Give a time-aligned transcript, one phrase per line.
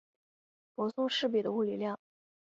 [0.73, 1.99] 泊松式比的物理量。